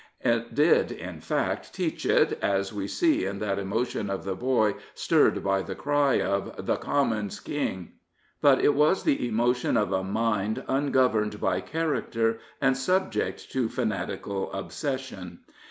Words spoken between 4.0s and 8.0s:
of the boy stirred by the cry of the" Commons' King."